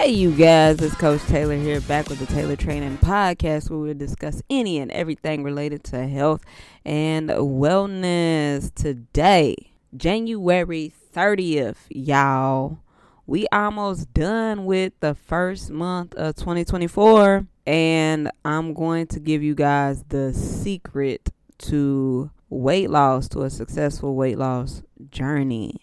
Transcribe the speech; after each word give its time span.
Hey, 0.00 0.12
you 0.12 0.34
guys, 0.34 0.80
it's 0.80 0.94
Coach 0.94 1.20
Taylor 1.26 1.56
here, 1.56 1.82
back 1.82 2.08
with 2.08 2.20
the 2.20 2.24
Taylor 2.24 2.56
Training 2.56 2.96
Podcast, 2.96 3.68
where 3.68 3.80
we 3.80 3.92
discuss 3.92 4.40
any 4.48 4.78
and 4.78 4.90
everything 4.92 5.42
related 5.42 5.84
to 5.84 6.08
health 6.08 6.42
and 6.86 7.28
wellness. 7.28 8.74
Today, 8.74 9.54
January 9.94 10.90
30th, 11.14 11.76
y'all, 11.90 12.78
we 13.26 13.46
almost 13.52 14.14
done 14.14 14.64
with 14.64 14.94
the 15.00 15.14
first 15.14 15.68
month 15.68 16.14
of 16.14 16.34
2024, 16.34 17.46
and 17.66 18.30
I'm 18.42 18.72
going 18.72 19.06
to 19.08 19.20
give 19.20 19.42
you 19.42 19.54
guys 19.54 20.02
the 20.08 20.32
secret 20.32 21.28
to 21.58 22.30
weight 22.48 22.88
loss, 22.88 23.28
to 23.28 23.42
a 23.42 23.50
successful 23.50 24.14
weight 24.14 24.38
loss 24.38 24.82
journey. 25.10 25.82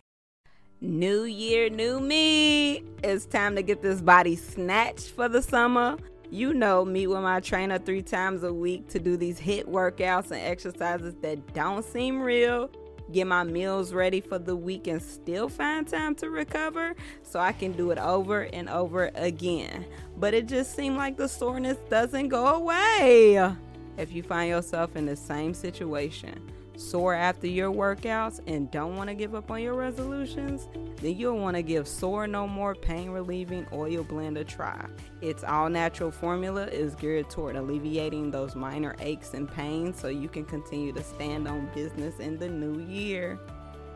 New 0.79 1.23
year, 1.23 1.71
new 1.71 1.99
me. 1.99 2.83
It's 3.03 3.25
time 3.25 3.55
to 3.55 3.63
get 3.63 3.81
this 3.81 3.99
body 3.99 4.35
snatched 4.35 5.09
for 5.09 5.27
the 5.27 5.41
summer. 5.41 5.97
You 6.29 6.53
know, 6.53 6.85
meet 6.85 7.07
with 7.07 7.21
my 7.21 7.39
trainer 7.39 7.79
three 7.79 8.03
times 8.03 8.43
a 8.43 8.53
week 8.53 8.87
to 8.89 8.99
do 8.99 9.17
these 9.17 9.39
HIIT 9.39 9.65
workouts 9.65 10.29
and 10.29 10.39
exercises 10.39 11.15
that 11.23 11.55
don't 11.55 11.83
seem 11.83 12.21
real. 12.21 12.69
Get 13.11 13.25
my 13.25 13.43
meals 13.43 13.91
ready 13.91 14.21
for 14.21 14.37
the 14.37 14.55
week 14.55 14.85
and 14.85 15.01
still 15.01 15.49
find 15.49 15.87
time 15.87 16.13
to 16.15 16.29
recover 16.29 16.93
so 17.23 17.39
I 17.39 17.53
can 17.53 17.71
do 17.71 17.89
it 17.89 17.97
over 17.97 18.41
and 18.41 18.69
over 18.69 19.09
again. 19.15 19.83
But 20.17 20.35
it 20.35 20.45
just 20.45 20.75
seemed 20.75 20.97
like 20.97 21.17
the 21.17 21.27
soreness 21.27 21.77
doesn't 21.89 22.27
go 22.27 22.45
away. 22.45 23.55
If 23.97 24.13
you 24.13 24.21
find 24.21 24.49
yourself 24.49 24.95
in 24.95 25.07
the 25.07 25.15
same 25.15 25.55
situation, 25.55 26.39
sore 26.77 27.13
after 27.13 27.47
your 27.47 27.71
workouts 27.71 28.39
and 28.47 28.69
don't 28.71 28.95
want 28.95 29.09
to 29.09 29.15
give 29.15 29.35
up 29.35 29.51
on 29.51 29.61
your 29.61 29.73
resolutions, 29.73 30.67
then 31.01 31.17
you'll 31.17 31.37
want 31.37 31.55
to 31.55 31.63
give 31.63 31.87
Sore 31.87 32.27
No 32.27 32.47
More 32.47 32.75
Pain 32.75 33.09
Relieving 33.09 33.65
Oil 33.73 34.03
Blend 34.03 34.37
a 34.37 34.43
try. 34.43 34.85
Its 35.21 35.43
all 35.43 35.69
natural 35.69 36.11
formula 36.11 36.67
is 36.67 36.95
geared 36.95 37.29
toward 37.29 37.55
alleviating 37.55 38.31
those 38.31 38.55
minor 38.55 38.95
aches 38.99 39.33
and 39.33 39.51
pains 39.51 39.99
so 39.99 40.07
you 40.07 40.29
can 40.29 40.45
continue 40.45 40.93
to 40.93 41.03
stand 41.03 41.47
on 41.47 41.69
business 41.73 42.19
in 42.19 42.37
the 42.37 42.47
new 42.47 42.79
year. 42.81 43.39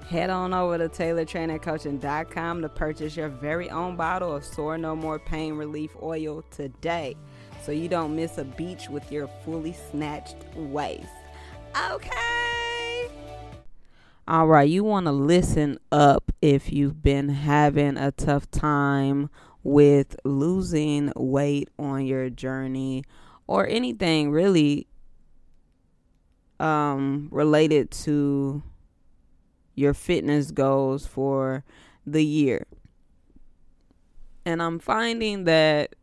Head 0.07 0.29
on 0.29 0.53
over 0.53 0.77
to 0.77 0.89
TaylorTrainingCoaching.com 0.89 2.61
to 2.63 2.69
purchase 2.69 3.15
your 3.15 3.29
very 3.29 3.69
own 3.69 3.95
bottle 3.95 4.35
of 4.35 4.43
Sore 4.43 4.77
No 4.77 4.95
More 4.95 5.19
Pain 5.19 5.53
Relief 5.53 5.95
Oil 6.01 6.43
today 6.51 7.15
so 7.63 7.71
you 7.71 7.87
don't 7.87 8.15
miss 8.15 8.37
a 8.37 8.43
beach 8.43 8.89
with 8.89 9.11
your 9.11 9.27
fully 9.45 9.75
snatched 9.91 10.37
waist. 10.55 11.07
Okay. 11.91 12.40
All 14.31 14.47
right, 14.47 14.69
you 14.69 14.85
want 14.85 15.07
to 15.07 15.11
listen 15.11 15.77
up 15.91 16.31
if 16.41 16.71
you've 16.71 17.03
been 17.03 17.27
having 17.27 17.97
a 17.97 18.13
tough 18.13 18.49
time 18.49 19.29
with 19.61 20.15
losing 20.23 21.11
weight 21.17 21.67
on 21.77 22.05
your 22.05 22.29
journey 22.29 23.03
or 23.45 23.67
anything 23.67 24.31
really 24.31 24.87
um 26.61 27.27
related 27.29 27.91
to 27.91 28.63
your 29.75 29.93
fitness 29.93 30.51
goals 30.51 31.05
for 31.05 31.65
the 32.07 32.23
year. 32.23 32.65
And 34.45 34.63
I'm 34.63 34.79
finding 34.79 35.43
that 35.43 35.93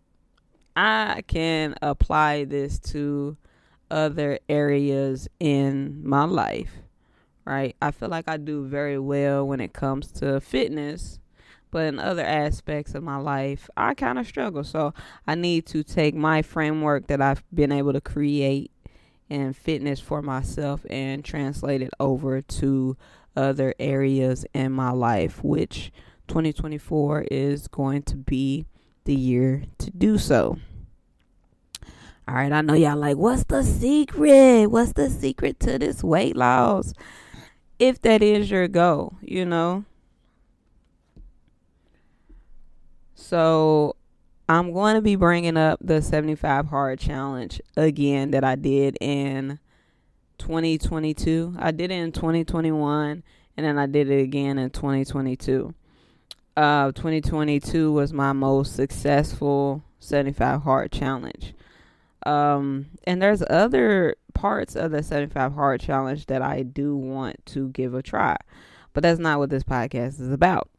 I 0.77 1.25
can 1.27 1.77
apply 1.81 2.45
this 2.45 2.79
to 2.91 3.39
other 3.91 4.39
areas 4.51 5.29
in 5.41 6.07
my 6.07 6.25
life, 6.25 6.83
right? 7.49 7.75
I 7.81 7.91
feel 7.91 8.09
like 8.09 8.29
I 8.29 8.37
do 8.37 8.67
very 8.67 8.99
well 8.99 9.47
when 9.47 9.61
it 9.61 9.73
comes 9.73 10.13
to 10.13 10.41
fitness, 10.41 11.19
but 11.71 11.87
in 11.87 11.99
other 11.99 12.25
aspects 12.25 12.95
of 12.95 13.03
my 13.03 13.17
life, 13.17 13.69
I 13.77 13.95
kind 13.95 14.19
of 14.19 14.27
struggle. 14.27 14.65
So 14.65 14.93
I 15.27 15.35
need 15.35 15.67
to 15.67 15.83
take 15.83 16.15
my 16.15 16.43
framework 16.43 17.07
that 17.07 17.23
I've 17.23 17.43
been 17.53 17.73
able 17.73 17.95
to 17.95 18.01
create 18.01 18.71
in 19.29 19.53
fitness 19.53 19.99
for 20.01 20.23
myself 20.23 20.85
and 20.91 21.25
translate 21.25 21.83
it 21.83 21.91
over 21.99 22.41
to 22.41 22.97
other 23.37 23.75
areas 23.79 24.45
in 24.53 24.73
my 24.73 24.91
life, 24.91 25.43
which 25.43 25.93
2024 26.29 27.29
is 27.31 27.69
going 27.69 28.03
to 28.03 28.17
be 28.17 28.67
the 29.05 29.15
year 29.15 29.65
to 29.79 29.91
do 29.91 30.19
so. 30.19 30.59
All 32.27 32.35
right, 32.35 32.53
I 32.53 32.61
know 32.61 32.75
y'all 32.75 32.99
like, 32.99 33.17
what's 33.17 33.45
the 33.45 33.63
secret? 33.63 34.67
What's 34.67 34.93
the 34.93 35.09
secret 35.09 35.59
to 35.61 35.79
this 35.79 36.05
weight 36.05 36.37
loss? 36.37 36.93
If 37.79 38.01
that 38.03 38.23
is 38.23 38.51
your 38.51 38.69
goal, 38.69 39.17
you 39.21 39.45
know. 39.45 39.85
So, 43.15 43.97
I'm 44.49 44.73
going 44.73 44.95
to 44.95 45.03
be 45.03 45.17
bringing 45.17 45.59
up 45.59 45.79
the 45.83 46.01
75 46.01 46.69
hard 46.69 46.99
challenge 46.99 47.61
again 47.77 48.31
that 48.31 48.45
I 48.45 48.55
did 48.55 48.97
in 49.01 49.59
2022. 50.39 51.57
I 51.59 51.71
did 51.71 51.91
it 51.91 51.97
in 51.97 52.13
2021 52.13 53.23
and 53.57 53.67
then 53.67 53.79
I 53.79 53.87
did 53.87 54.09
it 54.09 54.23
again 54.23 54.57
in 54.57 54.71
2022. 54.71 55.75
Uh, 56.57 56.93
2022 56.93 57.93
was 57.93 58.13
my 58.13 58.33
most 58.33 58.75
successful 58.75 59.83
75 60.01 60.63
hard 60.63 60.93
challenge. 60.93 61.55
Um, 62.25 62.87
and 63.05 63.21
there's 63.21 63.43
other 63.51 64.17
parts 64.39 64.77
of 64.77 64.93
the 64.93 65.03
75 65.03 65.53
hard 65.55 65.81
challenge 65.81 66.27
that 66.27 66.43
I 66.43 66.63
do 66.63 66.97
want 66.97 67.45
to 67.47 67.71
give 67.71 67.93
a 67.93 68.03
try, 68.03 68.37
but 68.93 69.03
that's 69.03 69.19
not 69.19 69.41
what 69.41 69.51
this 69.51 69.65
podcast 69.65 70.21
is 70.21 70.31
about. 70.31 70.71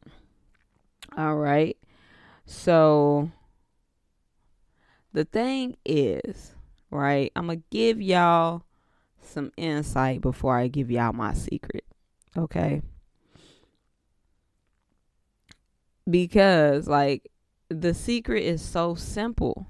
All 1.17 1.35
right. 1.35 1.77
So 2.45 3.29
the 5.11 5.25
thing 5.25 5.75
is, 5.85 6.55
right, 6.89 7.33
I'm 7.35 7.47
going 7.47 7.59
to 7.59 7.65
give 7.69 8.01
y'all 8.01 8.63
some 9.21 9.51
insight 9.57 10.21
before 10.21 10.57
I 10.57 10.69
give 10.69 10.89
y'all 10.89 11.11
my 11.11 11.33
secret. 11.33 11.83
Okay. 12.37 12.81
Because, 16.09 16.87
like, 16.87 17.29
the 17.67 17.93
secret 17.93 18.43
is 18.43 18.61
so 18.61 18.95
simple 18.95 19.67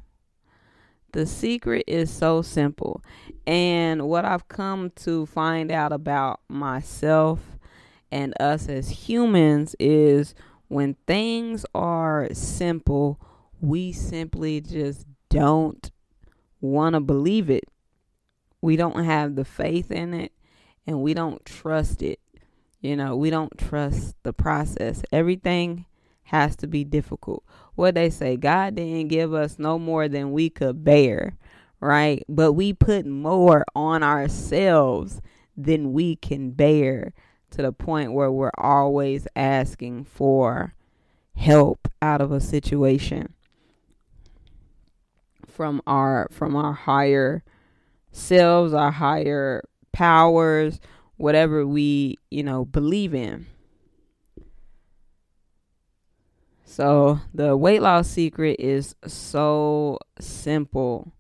the 1.12 1.26
secret 1.26 1.84
is 1.88 2.12
so 2.12 2.42
simple. 2.42 3.04
And 3.48 4.08
what 4.08 4.26
I've 4.26 4.48
come 4.48 4.92
to 4.98 5.26
find 5.26 5.72
out 5.72 5.92
about 5.92 6.42
myself 6.48 7.40
and 8.12 8.34
us 8.40 8.68
as 8.70 8.90
humans 8.90 9.76
is 9.80 10.36
when 10.68 10.96
things 11.08 11.66
are 11.74 12.30
simple, 12.34 13.20
we 13.60 13.92
simply 13.92 14.62
just 14.62 15.06
don't 15.30 15.92
want 16.62 16.94
to 16.94 17.00
believe 17.00 17.50
it. 17.50 17.66
We 18.62 18.76
don't 18.76 19.04
have 19.04 19.36
the 19.36 19.46
faith 19.46 19.92
in 19.92 20.14
it 20.14 20.32
and 20.86 21.02
we 21.02 21.14
don't 21.14 21.44
trust 21.46 22.02
it. 22.02 22.20
You 22.82 22.96
know, 22.96 23.16
we 23.16 23.30
don't 23.30 23.58
trust 23.58 24.16
the 24.24 24.34
process. 24.34 25.04
Everything 25.12 25.86
has 26.30 26.56
to 26.58 26.68
be 26.68 26.84
difficult. 26.84 27.44
What 27.76 27.96
they 27.96 28.10
say, 28.10 28.38
God 28.38 28.76
didn't 28.76 29.08
give 29.08 29.34
us 29.34 29.58
no 29.58 29.80
more 29.80 30.08
than 30.08 30.32
we 30.32 30.50
could 30.50 30.84
bear, 30.84 31.38
right? 31.80 32.24
But 32.30 32.54
we 32.54 32.72
put 32.72 33.06
more 33.06 33.66
on 33.76 34.04
ourselves 34.04 35.22
than 35.58 35.92
we 35.92 36.16
can 36.16 36.52
bear 36.52 37.14
to 37.52 37.64
the 37.64 37.72
point 37.72 38.14
where 38.14 38.32
we're 38.32 38.52
always 38.58 39.28
asking 39.36 40.04
for 40.06 40.76
help 41.36 41.88
out 42.02 42.22
of 42.22 42.32
a 42.32 42.40
situation 42.40 43.34
from 45.48 45.82
our 45.88 46.28
from 46.32 46.56
our 46.56 46.74
higher 46.74 47.44
selves, 48.12 48.74
our 48.74 48.92
higher 48.92 49.64
powers, 49.92 50.80
whatever 51.18 51.66
we, 51.66 52.18
you 52.30 52.44
know, 52.44 52.66
believe 52.66 53.16
in. 53.16 53.48
So 56.70 57.20
the 57.34 57.58
weight 57.58 57.82
loss 57.82 58.08
secret 58.08 58.58
is 58.60 58.96
so 59.08 59.98
simple. 60.20 61.12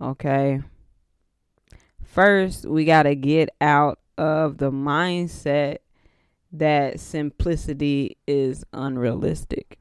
Okay. 0.00 0.62
First, 2.02 2.64
we 2.64 2.86
got 2.86 3.02
to 3.02 3.14
get 3.14 3.50
out 3.60 3.98
of 4.16 4.56
the 4.56 4.72
mindset 4.72 5.78
that 6.50 6.98
simplicity 6.98 8.16
is 8.26 8.64
unrealistic. 8.72 9.78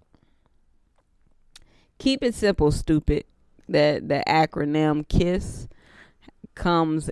Keep 1.97 2.21
it 2.21 2.35
simple, 2.35 2.69
stupid. 2.73 3.23
That 3.69 4.09
the 4.09 4.21
acronym 4.27 5.07
KISS 5.07 5.69
comes 6.55 7.09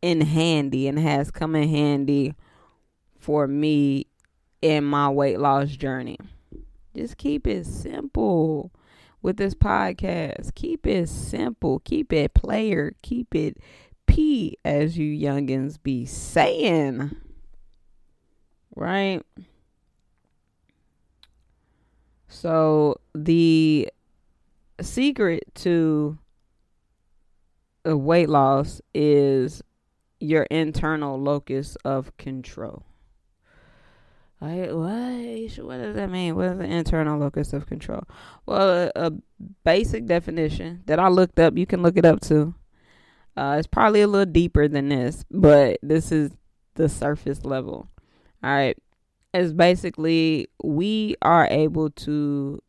in 0.00 0.20
handy 0.20 0.86
and 0.86 1.00
has 1.00 1.32
come 1.32 1.56
in 1.56 1.68
handy 1.68 2.36
for 3.18 3.48
me 3.48 4.06
in 4.62 4.84
my 4.84 5.08
weight 5.08 5.40
loss 5.40 5.70
journey. 5.70 6.18
Just 6.98 7.16
keep 7.16 7.46
it 7.46 7.64
simple 7.64 8.72
with 9.22 9.36
this 9.36 9.54
podcast. 9.54 10.52
Keep 10.56 10.84
it 10.84 11.08
simple. 11.08 11.78
Keep 11.78 12.12
it 12.12 12.34
player. 12.34 12.96
Keep 13.02 13.36
it 13.36 13.58
P, 14.06 14.58
as 14.64 14.98
you 14.98 15.16
youngins 15.16 15.80
be 15.80 16.06
saying. 16.06 17.14
Right? 18.74 19.22
So, 22.26 23.00
the 23.14 23.88
secret 24.80 25.54
to 25.54 26.18
weight 27.84 28.28
loss 28.28 28.80
is 28.92 29.62
your 30.18 30.48
internal 30.50 31.16
locus 31.16 31.76
of 31.84 32.16
control. 32.16 32.87
Like, 34.40 34.70
what? 34.70 35.64
What 35.64 35.78
does 35.78 35.96
that 35.96 36.10
mean? 36.10 36.36
What 36.36 36.52
is 36.52 36.58
the 36.58 36.64
internal 36.64 37.18
locus 37.18 37.52
of 37.52 37.66
control? 37.66 38.04
Well, 38.46 38.90
a, 38.94 39.06
a 39.06 39.12
basic 39.64 40.06
definition 40.06 40.82
that 40.86 41.00
I 41.00 41.08
looked 41.08 41.40
up, 41.40 41.56
you 41.56 41.66
can 41.66 41.82
look 41.82 41.96
it 41.96 42.04
up 42.04 42.20
too. 42.20 42.54
Uh, 43.36 43.56
it's 43.58 43.66
probably 43.66 44.00
a 44.00 44.06
little 44.06 44.30
deeper 44.30 44.68
than 44.68 44.88
this, 44.88 45.24
but 45.30 45.78
this 45.82 46.12
is 46.12 46.30
the 46.74 46.88
surface 46.88 47.44
level. 47.44 47.88
All 48.42 48.50
right. 48.50 48.76
It's 49.34 49.52
basically 49.52 50.48
we 50.62 51.16
are 51.22 51.46
able 51.50 51.90
to, 51.90 52.62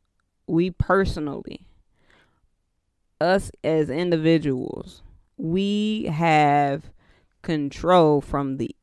we 0.48 0.72
personally, 0.72 1.68
us 3.22 3.52
as 3.64 3.90
individuals, 3.90 5.02
we 5.38 6.06
have 6.06 6.90
control 7.42 8.22
from 8.22 8.58
the 8.58 8.76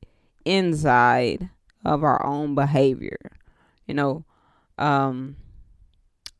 inside 0.44 1.50
of 1.86 2.02
our 2.02 2.24
own 2.26 2.54
behavior. 2.54 3.18
You 3.86 3.94
know, 3.94 4.24
um, 4.76 5.36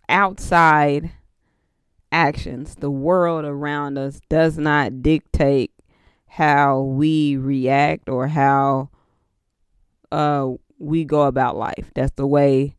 outside 0.09 1.13
actions, 2.11 2.75
the 2.75 2.91
world 2.91 3.45
around 3.45 3.97
us 3.97 4.21
does 4.29 4.59
not 4.59 5.03
dictate 5.03 5.73
how 6.27 6.81
we 6.81 7.37
react 7.37 8.09
or 8.09 8.27
how 8.29 8.91
uh, 10.11 10.51
we 10.79 11.05
go 11.05 11.23
about 11.23 11.57
life. 11.57 11.93
That's 11.95 12.13
the 12.17 12.27
way 12.27 12.77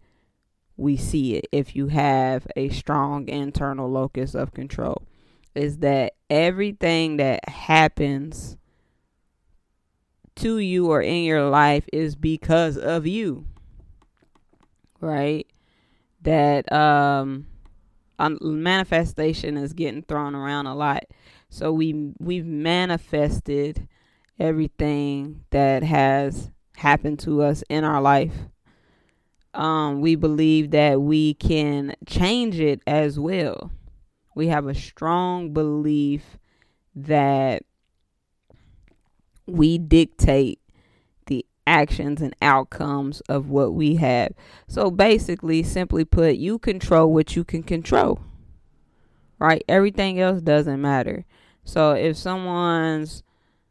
we 0.75 0.97
see 0.97 1.35
it. 1.35 1.47
If 1.51 1.75
you 1.75 1.87
have 1.87 2.47
a 2.55 2.69
strong 2.69 3.29
internal 3.29 3.89
locus 3.89 4.35
of 4.35 4.53
control, 4.53 5.03
is 5.55 5.77
that 5.79 6.13
everything 6.29 7.17
that 7.17 7.47
happens 7.47 8.57
to 10.37 10.59
you 10.59 10.89
or 10.89 11.01
in 11.01 11.23
your 11.23 11.49
life 11.49 11.85
is 11.93 12.15
because 12.15 12.77
of 12.77 13.05
you. 13.05 13.45
Right? 14.99 15.47
That 16.21 16.71
um 16.71 17.47
manifestation 18.41 19.57
is 19.57 19.73
getting 19.73 20.03
thrown 20.03 20.35
around 20.35 20.67
a 20.67 20.75
lot. 20.75 21.03
So 21.49 21.71
we 21.71 22.13
we've 22.19 22.45
manifested 22.45 23.87
everything 24.39 25.43
that 25.51 25.83
has 25.83 26.51
happened 26.77 27.19
to 27.19 27.41
us 27.41 27.63
in 27.69 27.83
our 27.83 28.01
life. 28.01 28.35
Um, 29.53 30.01
we 30.01 30.15
believe 30.15 30.71
that 30.71 31.01
we 31.01 31.33
can 31.33 31.95
change 32.05 32.59
it 32.59 32.81
as 32.85 33.19
well. 33.19 33.71
We 34.35 34.47
have 34.47 34.67
a 34.67 34.75
strong 34.75 35.51
belief 35.51 36.37
that 36.95 37.63
we 39.47 39.77
dictate 39.77 40.59
the 41.27 41.45
actions 41.65 42.21
and 42.21 42.35
outcomes 42.41 43.21
of 43.21 43.49
what 43.49 43.73
we 43.73 43.95
have. 43.95 44.33
So 44.67 44.91
basically, 44.91 45.63
simply 45.63 46.05
put, 46.05 46.35
you 46.35 46.59
control 46.59 47.11
what 47.13 47.35
you 47.35 47.43
can 47.43 47.63
control. 47.63 48.19
Right? 49.39 49.63
Everything 49.67 50.19
else 50.19 50.41
doesn't 50.41 50.81
matter. 50.81 51.25
So 51.63 51.91
if 51.91 52.17
someone's 52.17 53.23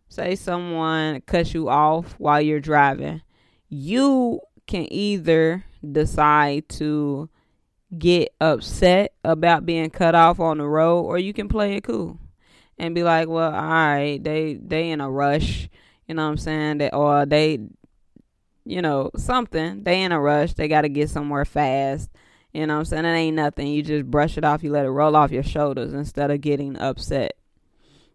say 0.08 0.36
someone 0.36 1.20
cuts 1.22 1.52
you 1.52 1.68
off 1.68 2.14
while 2.18 2.40
you're 2.40 2.60
driving, 2.60 3.22
you 3.68 4.40
can 4.66 4.90
either 4.92 5.64
decide 5.92 6.68
to 6.68 7.28
get 7.98 8.34
upset 8.40 9.12
about 9.24 9.66
being 9.66 9.90
cut 9.90 10.14
off 10.14 10.40
on 10.40 10.58
the 10.58 10.66
road 10.66 11.02
or 11.02 11.18
you 11.18 11.32
can 11.32 11.48
play 11.48 11.76
it 11.76 11.84
cool 11.84 12.18
and 12.78 12.94
be 12.94 13.02
like, 13.02 13.28
well, 13.28 13.54
all 13.54 13.60
right, 13.60 14.18
they 14.22 14.54
they 14.54 14.90
in 14.90 15.00
a 15.00 15.10
rush, 15.10 15.68
you 16.06 16.14
know 16.14 16.24
what 16.24 16.30
I'm 16.30 16.36
saying? 16.38 16.78
That 16.78 16.94
or 16.94 17.26
they, 17.26 17.58
you 18.64 18.82
know, 18.82 19.10
something. 19.16 19.82
They 19.82 20.02
in 20.02 20.12
a 20.12 20.20
rush. 20.20 20.54
They 20.54 20.68
got 20.68 20.82
to 20.82 20.88
get 20.88 21.10
somewhere 21.10 21.44
fast. 21.44 22.10
You 22.52 22.66
know 22.66 22.74
what 22.74 22.80
I'm 22.80 22.84
saying? 22.86 23.04
It 23.04 23.08
ain't 23.08 23.36
nothing. 23.36 23.66
You 23.66 23.82
just 23.82 24.10
brush 24.10 24.38
it 24.38 24.44
off. 24.44 24.62
You 24.62 24.70
let 24.70 24.86
it 24.86 24.90
roll 24.90 25.16
off 25.16 25.30
your 25.30 25.42
shoulders 25.42 25.92
instead 25.92 26.30
of 26.30 26.40
getting 26.40 26.78
upset. 26.78 27.36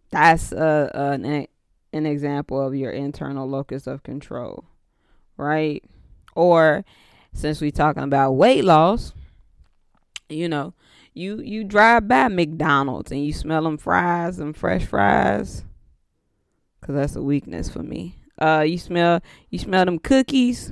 That's 0.10 0.52
uh, 0.52 0.90
an 0.94 1.48
an 1.94 2.06
example 2.06 2.60
of 2.66 2.76
your 2.76 2.92
internal 2.92 3.48
locus 3.48 3.88
of 3.88 4.04
control, 4.04 4.66
right? 5.38 5.84
Or 6.36 6.86
since 7.34 7.62
we 7.62 7.72
talking 7.72 8.04
about 8.04 8.34
weight 8.34 8.64
loss, 8.64 9.14
you 10.30 10.48
know, 10.50 10.74
you 11.14 11.42
you 11.42 11.64
drive 11.64 12.08
by 12.08 12.28
McDonald's 12.28 13.12
and 13.12 13.26
you 13.26 13.34
smell 13.34 13.64
them 13.64 13.78
fries 13.78 14.40
and 14.40 14.56
fresh 14.56 14.86
fries, 14.86 15.66
cause 16.82 16.96
that's 16.96 17.16
a 17.16 17.22
weakness 17.22 17.70
for 17.70 17.84
me. 17.84 18.16
Uh, 18.40 18.64
you 18.66 18.78
smell 18.78 19.22
you 19.50 19.60
smell 19.60 19.86
them 19.86 20.00
cookies, 20.00 20.72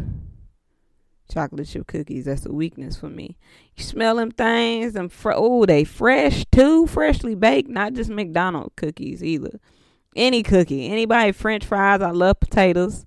chocolate 1.31 1.67
chip 1.67 1.87
cookies. 1.87 2.25
That's 2.25 2.45
a 2.45 2.53
weakness 2.53 2.97
for 2.97 3.09
me. 3.09 3.37
You 3.75 3.83
smell 3.83 4.15
them 4.15 4.31
things 4.31 4.95
and 4.95 5.11
fr- 5.11 5.33
oh 5.35 5.65
they 5.65 5.83
fresh 5.83 6.45
too, 6.51 6.87
freshly 6.87 7.35
baked, 7.35 7.69
not 7.69 7.93
just 7.93 8.09
McDonald's 8.09 8.73
cookies 8.75 9.23
either. 9.23 9.59
Any 10.15 10.41
cookie, 10.41 10.87
anybody 10.89 11.31
French 11.31 11.65
fries. 11.65 12.01
I 12.01 12.11
love 12.11 12.39
potatoes. 12.39 13.05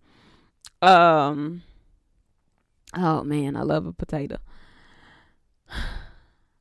Um. 0.80 1.62
Oh 2.94 3.24
man, 3.24 3.56
I 3.56 3.62
love 3.62 3.86
a 3.86 3.92
potato. 3.92 4.38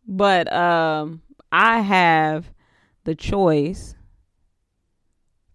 But 0.07 0.51
um 0.51 1.21
I 1.51 1.81
have 1.81 2.51
the 3.03 3.15
choice 3.15 3.95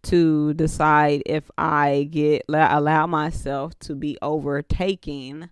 to 0.05 0.55
decide 0.55 1.23
if 1.27 1.51
I 1.59 2.09
get 2.11 2.45
allow 2.49 3.07
myself 3.07 3.79
to 3.81 3.95
be 3.95 4.17
overtaken 4.23 5.51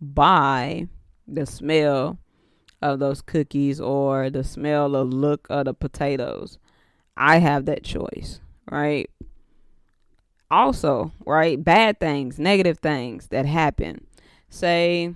by 0.00 0.88
the 1.28 1.44
smell 1.44 2.18
of 2.80 2.98
those 2.98 3.20
cookies 3.20 3.80
or 3.80 4.30
the 4.30 4.42
smell 4.42 4.96
or 4.96 5.04
look 5.04 5.46
of 5.50 5.66
the 5.66 5.74
potatoes. 5.74 6.58
I 7.16 7.38
have 7.38 7.66
that 7.66 7.84
choice, 7.84 8.40
right? 8.70 9.10
Also, 10.50 11.12
right, 11.26 11.62
bad 11.62 12.00
things, 12.00 12.38
negative 12.38 12.78
things 12.78 13.28
that 13.28 13.44
happen. 13.44 14.06
Say 14.48 15.14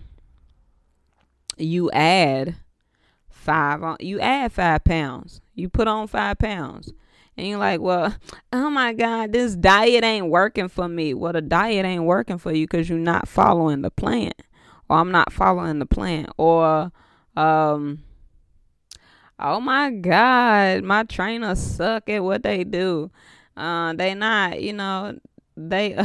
you 1.56 1.90
add 1.92 2.56
five 3.44 3.82
on 3.82 3.96
you 4.00 4.18
add 4.20 4.52
five 4.52 4.82
pounds. 4.84 5.40
You 5.54 5.68
put 5.68 5.86
on 5.86 6.08
five 6.08 6.38
pounds. 6.38 6.92
And 7.36 7.46
you're 7.46 7.58
like 7.58 7.80
well 7.80 8.14
oh 8.52 8.70
my 8.70 8.92
god 8.92 9.32
this 9.32 9.54
diet 9.54 10.02
ain't 10.02 10.28
working 10.28 10.68
for 10.68 10.88
me. 10.88 11.14
Well 11.14 11.32
the 11.32 11.42
diet 11.42 11.84
ain't 11.84 12.04
working 12.04 12.38
for 12.38 12.52
you 12.52 12.66
because 12.66 12.88
you're 12.88 12.98
not 12.98 13.28
following 13.28 13.82
the 13.82 13.90
plan. 13.90 14.32
Or 14.88 14.98
i'm 14.98 15.10
not 15.10 15.32
following 15.32 15.78
the 15.78 15.86
plan. 15.86 16.28
Or 16.38 16.90
um 17.36 18.02
oh 19.38 19.60
my 19.60 19.90
god 19.90 20.82
my 20.84 21.04
trainers 21.04 21.60
suck 21.60 22.08
at 22.08 22.24
what 22.24 22.42
they 22.42 22.64
do. 22.64 23.10
Uh 23.56 23.92
they 23.92 24.14
not 24.14 24.62
you 24.62 24.72
know 24.72 25.18
they 25.56 25.98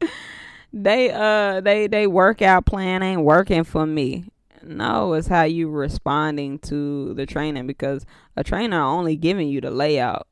they 0.72 1.10
uh 1.10 1.60
they 1.60 1.86
they 1.86 2.06
workout 2.06 2.66
plan 2.66 3.02
ain't 3.02 3.22
working 3.22 3.64
for 3.64 3.86
me 3.86 4.24
no, 4.70 5.14
it's 5.14 5.26
how 5.26 5.42
you 5.42 5.68
responding 5.68 6.60
to 6.60 7.12
the 7.14 7.26
training 7.26 7.66
because 7.66 8.06
a 8.36 8.44
trainer 8.44 8.80
only 8.80 9.16
giving 9.16 9.48
you 9.48 9.60
the 9.60 9.70
layout. 9.70 10.28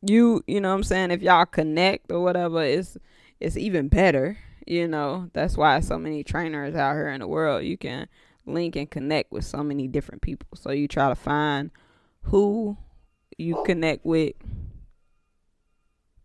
You 0.00 0.42
you 0.46 0.60
know 0.60 0.70
what 0.70 0.76
I'm 0.76 0.82
saying? 0.82 1.10
If 1.10 1.20
y'all 1.20 1.44
connect 1.44 2.10
or 2.10 2.22
whatever, 2.22 2.62
it's 2.62 2.96
it's 3.40 3.58
even 3.58 3.88
better. 3.88 4.38
You 4.66 4.88
know, 4.88 5.28
that's 5.34 5.58
why 5.58 5.80
so 5.80 5.98
many 5.98 6.24
trainers 6.24 6.74
out 6.74 6.94
here 6.94 7.10
in 7.10 7.20
the 7.20 7.28
world. 7.28 7.64
You 7.64 7.76
can 7.76 8.08
link 8.46 8.76
and 8.76 8.90
connect 8.90 9.30
with 9.30 9.44
so 9.44 9.62
many 9.62 9.88
different 9.88 10.22
people. 10.22 10.48
So 10.54 10.70
you 10.70 10.88
try 10.88 11.10
to 11.10 11.14
find 11.14 11.70
who 12.22 12.78
you 13.36 13.62
connect 13.66 14.06
with 14.06 14.34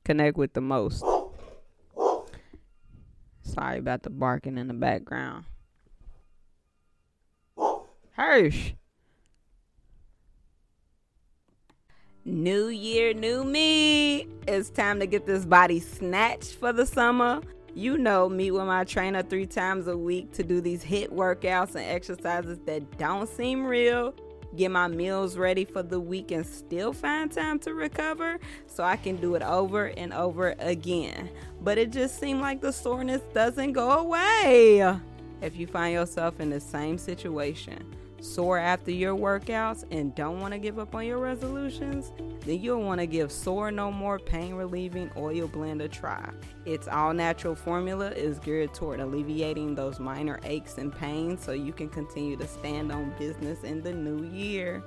connect 0.06 0.38
with 0.38 0.54
the 0.54 0.62
most. 0.62 1.04
Sorry 3.42 3.80
about 3.80 4.04
the 4.04 4.10
barking 4.10 4.58
in 4.58 4.70
the 4.70 4.74
background. 4.74 5.44
Hirsch. 8.20 8.74
New 12.26 12.68
year, 12.68 13.14
new 13.14 13.46
me. 13.46 14.28
It's 14.46 14.70
time 14.70 15.00
to 15.00 15.08
get 15.08 15.26
this 15.26 15.46
body 15.46 15.80
snatched 15.80 16.56
for 16.56 16.74
the 16.74 16.86
summer. 16.86 17.40
You 17.76 17.98
know, 17.98 18.28
meet 18.28 18.52
with 18.52 18.66
my 18.66 18.84
trainer 18.84 19.24
three 19.24 19.46
times 19.46 19.88
a 19.88 19.96
week 19.96 20.34
to 20.34 20.44
do 20.44 20.60
these 20.60 20.84
HIIT 20.84 21.14
workouts 21.14 21.76
and 21.76 21.86
exercises 21.86 22.60
that 22.66 22.98
don't 22.98 23.30
seem 23.30 23.66
real. 23.66 24.14
Get 24.54 24.72
my 24.72 24.90
meals 24.90 25.38
ready 25.38 25.64
for 25.64 25.82
the 25.82 26.02
week 26.02 26.32
and 26.32 26.46
still 26.46 26.92
find 26.92 27.32
time 27.32 27.58
to 27.60 27.74
recover 27.74 28.38
so 28.68 28.84
I 28.84 28.98
can 28.98 29.16
do 29.16 29.36
it 29.36 29.44
over 29.44 29.86
and 29.86 30.12
over 30.12 30.56
again. 30.60 31.30
But 31.62 31.78
it 31.78 31.92
just 31.92 32.20
seemed 32.20 32.42
like 32.42 32.60
the 32.60 32.74
soreness 32.74 33.22
doesn't 33.34 33.72
go 33.72 33.92
away. 33.92 35.00
If 35.42 35.56
you 35.56 35.68
find 35.68 35.94
yourself 35.94 36.42
in 36.42 36.50
the 36.50 36.60
same 36.60 36.98
situation, 36.98 37.96
sore 38.22 38.58
after 38.58 38.92
your 38.92 39.16
workouts 39.16 39.84
and 39.92 40.14
don't 40.16 40.40
want 40.40 40.54
to 40.54 40.60
give 40.60 40.80
up 40.80 40.96
on 40.96 41.06
your 41.06 41.18
resolutions, 41.18 42.12
then 42.46 42.62
you'll 42.62 42.82
want 42.82 43.00
to 43.00 43.08
give 43.08 43.32
Sore 43.32 43.72
No 43.72 43.92
More 43.92 44.20
Pain 44.20 44.54
Relieving 44.54 45.10
Oil 45.18 45.48
Blend 45.48 45.82
a 45.82 45.88
try. 45.88 46.30
Its 46.66 46.88
all 46.88 47.14
natural 47.14 47.56
formula 47.56 48.12
is 48.12 48.40
geared 48.40 48.74
toward 48.74 49.00
alleviating 49.00 49.76
those 49.76 50.00
minor 50.00 50.40
aches 50.44 50.78
and 50.78 50.94
pains 50.96 51.44
so 51.44 51.52
you 51.52 51.74
can 51.74 51.90
continue 51.90 52.38
to 52.38 52.48
stand 52.48 52.92
on 52.92 53.14
business 53.18 53.64
in 53.64 53.82
the 53.82 53.94
new 53.94 54.26
year. 54.30 54.84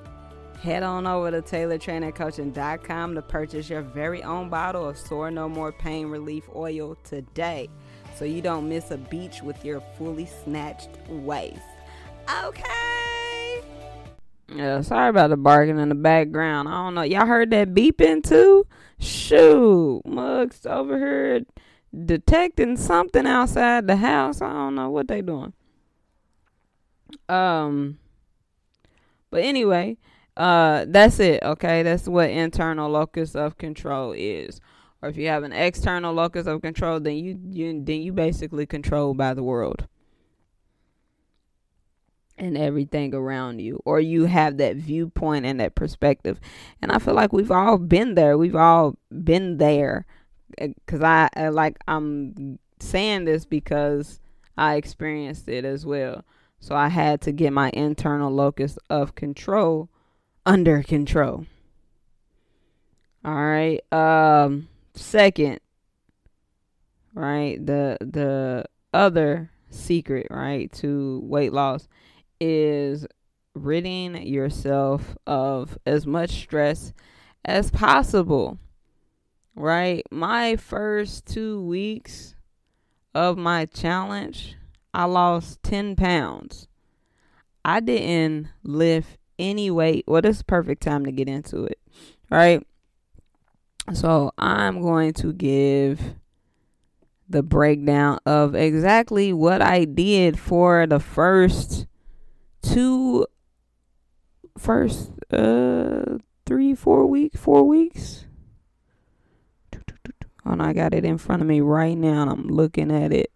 Head 0.60 0.84
on 0.84 1.08
over 1.08 1.30
to 1.32 1.42
TaylorTrainingCoaching.com 1.42 3.14
to 3.16 3.22
purchase 3.22 3.68
your 3.68 3.82
very 3.82 4.22
own 4.22 4.48
bottle 4.48 4.88
of 4.88 4.96
Sore 4.96 5.30
No 5.30 5.48
More 5.48 5.72
Pain 5.72 6.06
Relief 6.06 6.44
Oil 6.54 6.96
today 7.02 7.68
so 8.16 8.24
you 8.24 8.40
don't 8.42 8.68
miss 8.68 8.90
a 8.90 8.98
beach 8.98 9.42
with 9.42 9.64
your 9.64 9.80
fully 9.98 10.26
snatched 10.26 10.90
waist. 11.08 11.60
Okay. 12.44 13.11
Yeah, 14.54 14.82
sorry 14.82 15.08
about 15.08 15.30
the 15.30 15.36
barking 15.36 15.78
in 15.78 15.88
the 15.88 15.94
background. 15.94 16.68
I 16.68 16.72
don't 16.72 16.94
know. 16.94 17.02
Y'all 17.02 17.26
heard 17.26 17.50
that 17.50 17.74
beeping 17.74 18.22
too? 18.22 18.66
Shoot. 18.98 20.02
Mugs 20.04 20.66
over 20.66 20.98
here 20.98 21.40
detecting 22.04 22.76
something 22.76 23.26
outside 23.26 23.86
the 23.86 23.96
house. 23.96 24.42
I 24.42 24.52
don't 24.52 24.74
know 24.74 24.90
what 24.90 25.08
they 25.08 25.22
doing. 25.22 25.52
Um 27.28 27.98
but 29.30 29.42
anyway, 29.42 29.96
uh 30.36 30.84
that's 30.88 31.18
it, 31.20 31.42
okay? 31.42 31.82
That's 31.82 32.06
what 32.08 32.30
internal 32.30 32.90
locus 32.90 33.34
of 33.34 33.56
control 33.58 34.12
is. 34.12 34.60
Or 35.00 35.08
if 35.08 35.16
you 35.16 35.28
have 35.28 35.42
an 35.42 35.52
external 35.52 36.14
locus 36.14 36.46
of 36.46 36.62
control, 36.62 37.00
then 37.00 37.16
you, 37.16 37.38
you 37.50 37.82
then 37.84 38.02
you 38.02 38.12
basically 38.12 38.66
controlled 38.66 39.16
by 39.16 39.34
the 39.34 39.42
world 39.42 39.86
and 42.42 42.58
everything 42.58 43.14
around 43.14 43.60
you 43.60 43.80
or 43.84 44.00
you 44.00 44.24
have 44.24 44.56
that 44.56 44.74
viewpoint 44.74 45.46
and 45.46 45.60
that 45.60 45.76
perspective. 45.76 46.40
And 46.82 46.90
i 46.90 46.98
feel 46.98 47.14
like 47.14 47.32
we've 47.32 47.52
all 47.52 47.78
been 47.78 48.14
there. 48.16 48.36
We've 48.36 48.56
all 48.56 48.96
been 49.24 49.58
there. 49.58 50.04
Because 50.58 51.00
I, 51.00 51.30
I 51.34 51.48
like 51.48 51.78
i'm 51.88 52.58
saying 52.78 53.24
this 53.24 53.46
because 53.46 54.20
i 54.58 54.74
experienced 54.74 55.48
it 55.48 55.64
as 55.64 55.86
well. 55.86 56.24
So 56.58 56.74
i 56.74 56.88
had 56.88 57.20
to 57.22 57.32
get 57.32 57.52
my 57.52 57.70
internal 57.70 58.30
locus 58.30 58.76
of 58.90 59.14
control 59.14 59.88
under 60.44 60.82
control. 60.82 61.46
All 63.24 63.34
right 63.34 63.80
um 63.92 64.68
second 64.94 65.60
right 67.14 67.64
the 67.64 67.96
the 68.00 68.64
other 68.92 69.50
secret 69.70 70.26
right 70.28 70.70
to 70.72 71.20
weight 71.24 71.52
loss 71.52 71.88
is 72.42 73.06
ridding 73.54 74.26
yourself 74.26 75.16
of 75.26 75.78
as 75.86 76.06
much 76.06 76.30
stress 76.30 76.92
as 77.44 77.70
possible. 77.70 78.58
Right? 79.54 80.02
My 80.10 80.56
first 80.56 81.26
two 81.26 81.62
weeks 81.62 82.34
of 83.14 83.38
my 83.38 83.66
challenge, 83.66 84.56
I 84.92 85.04
lost 85.04 85.62
10 85.62 85.94
pounds. 85.94 86.66
I 87.64 87.78
didn't 87.78 88.48
lift 88.64 89.18
any 89.38 89.70
weight. 89.70 90.04
Well, 90.08 90.22
this 90.22 90.38
is 90.38 90.42
perfect 90.42 90.82
time 90.82 91.04
to 91.04 91.12
get 91.12 91.28
into 91.28 91.64
it. 91.64 91.78
Right? 92.28 92.66
So 93.92 94.32
I'm 94.36 94.80
going 94.80 95.12
to 95.14 95.32
give 95.32 96.14
the 97.28 97.42
breakdown 97.42 98.18
of 98.26 98.54
exactly 98.54 99.32
what 99.32 99.62
I 99.62 99.84
did 99.84 100.38
for 100.38 100.86
the 100.86 101.00
first 101.00 101.86
two 102.62 103.26
first 104.58 105.12
uh 105.32 106.18
three 106.46 106.74
four 106.74 107.06
weeks 107.06 107.38
four 107.38 107.64
weeks? 107.64 108.26
Oh 110.44 110.54
no, 110.54 110.64
i 110.64 110.72
got 110.72 110.94
it 110.94 111.04
in 111.04 111.18
front 111.18 111.42
of 111.42 111.48
me 111.48 111.60
right 111.60 111.96
now 111.96 112.22
and 112.22 112.30
i'm 112.30 112.48
looking 112.48 112.90
at 112.90 113.12
it. 113.12 113.32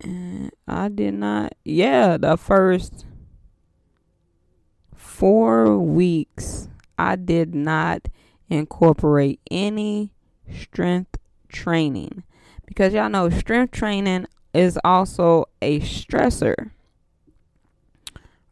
And 0.00 0.50
i 0.66 0.88
did 0.88 1.14
not 1.14 1.54
yeah 1.64 2.16
the 2.16 2.36
first 2.36 3.06
four 4.94 5.78
weeks 5.78 6.68
i 6.98 7.16
did 7.16 7.54
not 7.54 8.08
incorporate 8.48 9.40
any 9.50 10.12
strength 10.54 11.16
training. 11.48 12.22
Because 12.66 12.92
y'all 12.94 13.08
know 13.08 13.28
strength 13.30 13.72
training 13.72 14.26
is 14.54 14.78
also 14.84 15.46
a 15.60 15.80
stressor. 15.80 16.70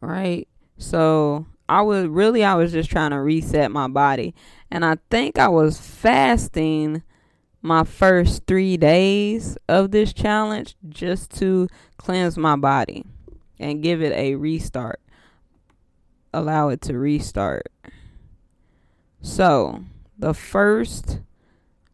Right? 0.00 0.48
So 0.78 1.46
I 1.68 1.82
was 1.82 2.06
really 2.06 2.44
I 2.44 2.54
was 2.54 2.72
just 2.72 2.90
trying 2.90 3.10
to 3.10 3.20
reset 3.20 3.70
my 3.70 3.88
body. 3.88 4.34
And 4.70 4.84
I 4.84 4.96
think 5.10 5.38
I 5.38 5.48
was 5.48 5.78
fasting 5.78 7.02
my 7.62 7.84
first 7.84 8.46
3 8.46 8.76
days 8.78 9.58
of 9.68 9.90
this 9.90 10.12
challenge 10.12 10.76
just 10.88 11.36
to 11.38 11.68
cleanse 11.98 12.38
my 12.38 12.56
body 12.56 13.04
and 13.58 13.82
give 13.82 14.02
it 14.02 14.12
a 14.14 14.34
restart. 14.34 15.00
Allow 16.32 16.70
it 16.70 16.80
to 16.82 16.98
restart. 16.98 17.70
So, 19.20 19.84
the 20.18 20.32
first 20.32 21.20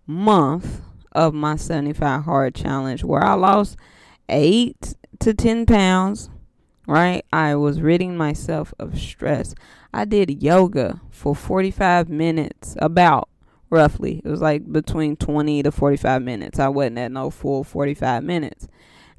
month 0.07 0.83
of 1.13 1.35
my 1.35 1.57
75 1.57 2.25
hard 2.25 2.55
challenge 2.55 3.03
where 3.03 3.25
I 3.25 3.35
lost 3.35 3.77
eight 4.29 4.95
to 5.21 5.35
10 5.35 5.67
pounds, 5.67 6.31
right? 6.87 7.25
I 7.33 7.55
was 7.55 7.81
ridding 7.81 8.17
myself 8.17 8.73
of 8.79 8.99
stress. 8.99 9.55
I 9.93 10.05
did 10.05 10.43
yoga 10.43 11.01
for 11.11 11.35
45 11.35 12.09
minutes, 12.09 12.77
about 12.81 13.29
roughly. 13.71 14.21
It 14.25 14.29
was 14.29 14.41
like 14.41 14.71
between 14.71 15.17
20 15.17 15.63
to 15.65 15.73
45 15.73 16.23
minutes. 16.23 16.59
I 16.59 16.69
wasn't 16.69 16.99
at 16.99 17.13
no 17.13 17.31
full 17.31 17.65
45 17.65 18.23
minutes. 18.23 18.69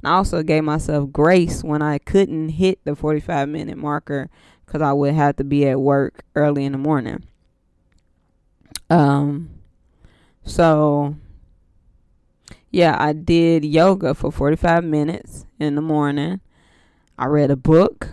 And 0.00 0.08
I 0.08 0.16
also 0.16 0.42
gave 0.42 0.64
myself 0.64 1.10
grace 1.12 1.64
when 1.64 1.82
I 1.82 1.98
couldn't 1.98 2.50
hit 2.50 2.78
the 2.84 2.94
45 2.94 3.48
minute 3.48 3.76
marker 3.76 4.30
because 4.64 4.82
I 4.82 4.92
would 4.92 5.14
have 5.14 5.36
to 5.36 5.44
be 5.44 5.66
at 5.66 5.80
work 5.80 6.24
early 6.34 6.64
in 6.64 6.72
the 6.72 6.78
morning. 6.78 7.24
Um, 8.90 9.50
so 10.44 11.16
yeah, 12.70 12.96
I 12.98 13.12
did 13.12 13.64
yoga 13.64 14.14
for 14.14 14.30
45 14.30 14.84
minutes 14.84 15.46
in 15.58 15.74
the 15.74 15.82
morning. 15.82 16.40
I 17.18 17.26
read 17.26 17.50
a 17.50 17.56
book. 17.56 18.08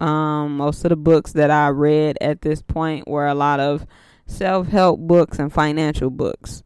Um, 0.00 0.56
most 0.56 0.84
of 0.84 0.88
the 0.88 0.96
books 0.96 1.32
that 1.32 1.50
I 1.50 1.68
read 1.68 2.18
at 2.20 2.40
this 2.40 2.62
point 2.62 3.06
were 3.06 3.26
a 3.26 3.34
lot 3.34 3.60
of 3.60 3.86
self 4.26 4.68
help 4.68 5.00
books 5.00 5.38
and 5.38 5.52
financial 5.52 6.10
books. 6.10 6.62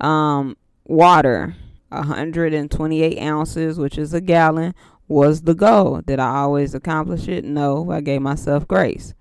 Um, 0.00 0.56
water, 0.84 1.54
128 1.90 3.18
ounces, 3.20 3.78
which 3.78 3.98
is 3.98 4.14
a 4.14 4.20
gallon, 4.20 4.74
was 5.06 5.42
the 5.42 5.54
goal. 5.54 6.00
Did 6.00 6.18
I 6.18 6.36
always 6.36 6.74
accomplish 6.74 7.28
it? 7.28 7.44
No, 7.44 7.90
I 7.90 8.00
gave 8.00 8.22
myself 8.22 8.66
grace. 8.66 9.14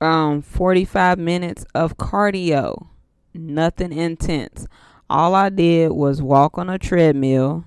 Um, 0.00 0.42
45 0.42 1.18
minutes 1.18 1.64
of 1.74 1.96
cardio, 1.96 2.88
nothing 3.34 3.92
intense 3.92 4.66
all 5.10 5.34
I 5.34 5.48
did 5.48 5.90
was 5.90 6.22
walk 6.22 6.56
on 6.56 6.70
a 6.70 6.78
treadmill 6.78 7.64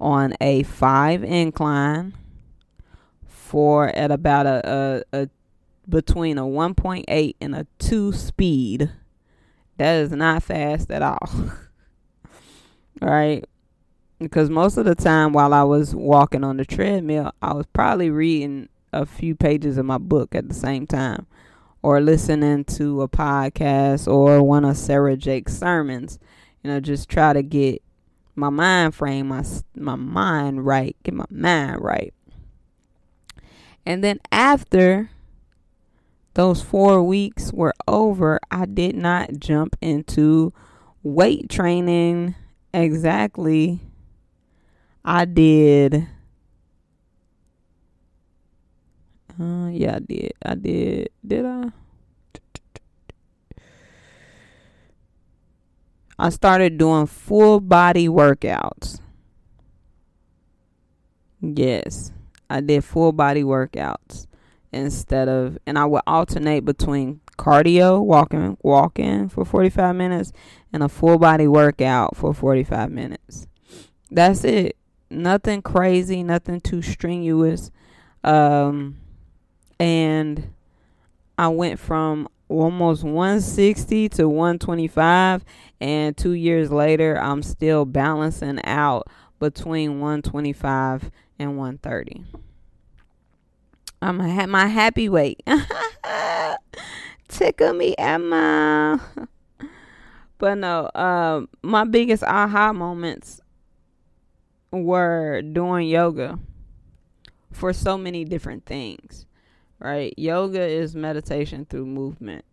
on 0.00 0.34
a 0.40 0.64
five 0.64 1.22
incline 1.22 2.12
for 3.24 3.88
at 3.88 4.10
about 4.10 4.46
a, 4.46 5.04
a, 5.12 5.22
a 5.22 5.28
between 5.88 6.36
a 6.36 6.42
1.8 6.42 7.36
and 7.40 7.54
a 7.54 7.66
2 7.78 8.12
speed. 8.12 8.90
That 9.78 9.94
is 10.00 10.10
not 10.10 10.42
fast 10.42 10.90
at 10.90 11.02
all. 11.02 11.30
right? 13.00 13.44
Because 14.18 14.50
most 14.50 14.76
of 14.76 14.86
the 14.86 14.96
time 14.96 15.32
while 15.32 15.54
I 15.54 15.62
was 15.62 15.94
walking 15.94 16.42
on 16.42 16.56
the 16.56 16.64
treadmill, 16.64 17.32
I 17.40 17.54
was 17.54 17.66
probably 17.72 18.10
reading 18.10 18.68
a 18.92 19.06
few 19.06 19.36
pages 19.36 19.78
of 19.78 19.86
my 19.86 19.98
book 19.98 20.34
at 20.34 20.48
the 20.48 20.54
same 20.54 20.86
time 20.86 21.26
or 21.82 22.00
listening 22.00 22.64
to 22.64 23.02
a 23.02 23.08
podcast 23.08 24.12
or 24.12 24.42
one 24.42 24.64
of 24.64 24.76
Sarah 24.76 25.16
Jakes' 25.16 25.56
sermons 25.56 26.18
you 26.66 26.72
know, 26.72 26.80
just 26.80 27.08
try 27.08 27.32
to 27.32 27.44
get 27.44 27.80
my 28.34 28.50
mind 28.50 28.92
frame, 28.92 29.28
my 29.28 29.44
my 29.76 29.94
mind 29.94 30.66
right, 30.66 30.96
get 31.04 31.14
my 31.14 31.24
mind 31.30 31.80
right. 31.80 32.12
And 33.86 34.02
then 34.02 34.18
after 34.32 35.10
those 36.34 36.62
4 36.62 37.04
weeks 37.04 37.52
were 37.52 37.72
over, 37.86 38.40
I 38.50 38.66
did 38.66 38.96
not 38.96 39.38
jump 39.38 39.76
into 39.80 40.52
weight 41.04 41.48
training 41.48 42.34
exactly. 42.74 43.78
I 45.04 45.24
did 45.24 46.08
uh 49.38 49.68
yeah, 49.70 49.94
I 49.94 49.98
did. 50.00 50.32
I 50.44 50.54
did. 50.56 51.10
Did 51.24 51.46
I? 51.46 51.70
I 56.18 56.30
started 56.30 56.78
doing 56.78 57.06
full 57.06 57.60
body 57.60 58.08
workouts. 58.08 59.00
Yes, 61.40 62.12
I 62.48 62.60
did 62.60 62.84
full 62.84 63.12
body 63.12 63.42
workouts 63.42 64.26
instead 64.72 65.28
of, 65.28 65.58
and 65.66 65.78
I 65.78 65.84
would 65.84 66.02
alternate 66.06 66.64
between 66.64 67.20
cardio, 67.38 68.02
walking, 68.02 68.56
walking 68.62 69.28
for 69.28 69.44
45 69.44 69.94
minutes, 69.94 70.32
and 70.72 70.82
a 70.82 70.88
full 70.88 71.18
body 71.18 71.46
workout 71.46 72.16
for 72.16 72.32
45 72.32 72.90
minutes. 72.90 73.46
That's 74.10 74.44
it. 74.44 74.76
Nothing 75.10 75.62
crazy, 75.62 76.22
nothing 76.22 76.60
too 76.60 76.82
strenuous. 76.82 77.70
Um, 78.24 78.96
and 79.78 80.50
I 81.38 81.48
went 81.48 81.78
from 81.78 82.28
almost 82.48 83.02
160 83.02 84.08
to 84.10 84.28
125 84.28 85.44
and 85.80 86.16
2 86.16 86.32
years 86.32 86.70
later 86.70 87.18
I'm 87.20 87.42
still 87.42 87.84
balancing 87.84 88.64
out 88.64 89.08
between 89.38 90.00
125 90.00 91.10
and 91.38 91.58
130. 91.58 92.24
I'm 94.00 94.20
a, 94.20 94.46
my 94.46 94.66
happy 94.66 95.08
weight. 95.08 95.42
Tickle 97.28 97.72
me, 97.72 97.94
Emma. 97.98 99.00
but 100.38 100.54
no, 100.58 100.90
um, 100.94 101.48
my 101.62 101.84
biggest 101.84 102.22
aha 102.22 102.72
moments 102.72 103.40
were 104.70 105.42
doing 105.42 105.88
yoga 105.88 106.38
for 107.52 107.72
so 107.72 107.96
many 107.96 108.24
different 108.24 108.66
things 108.66 109.25
right? 109.78 110.14
Yoga 110.16 110.62
is 110.62 110.94
meditation 110.94 111.66
through 111.66 111.86
movement. 111.86 112.44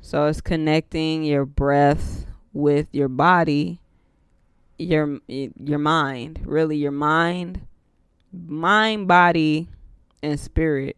So 0.00 0.26
it's 0.26 0.40
connecting 0.40 1.22
your 1.22 1.44
breath 1.44 2.26
with 2.52 2.88
your 2.92 3.08
body, 3.08 3.80
your 4.78 5.20
your 5.28 5.78
mind, 5.78 6.40
really 6.44 6.76
your 6.76 6.92
mind, 6.92 7.60
mind, 8.32 9.06
body, 9.06 9.68
and 10.22 10.38
spirit 10.38 10.96